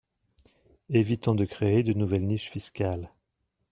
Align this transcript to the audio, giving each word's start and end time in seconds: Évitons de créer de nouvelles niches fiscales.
Évitons 0.89 1.35
de 1.35 1.45
créer 1.45 1.83
de 1.83 1.93
nouvelles 1.93 2.25
niches 2.25 2.49
fiscales. 2.49 3.11